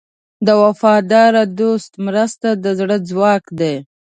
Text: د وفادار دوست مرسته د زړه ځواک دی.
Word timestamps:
د 0.45 0.47
وفادار 0.63 1.33
دوست 1.59 1.91
مرسته 2.05 2.49
د 2.63 2.65
زړه 2.79 2.97
ځواک 3.09 3.43
دی. 3.59 3.75